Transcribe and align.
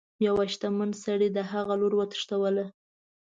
یوه 0.27 0.43
شتمن 0.53 0.91
سړي 1.03 1.29
د 1.33 1.39
هغه 1.51 1.73
لور 1.81 1.93
وتښتوله. 1.95 2.65